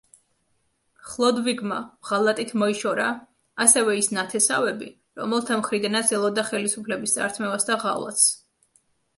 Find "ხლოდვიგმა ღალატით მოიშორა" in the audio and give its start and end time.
1.09-3.05